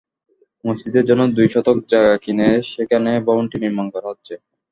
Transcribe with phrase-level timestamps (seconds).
[0.65, 4.33] মসজিদের জন্য দুই শতক জায়গা কিনে সেখানে ভবনটি নির্মাণ করা হচ্ছে।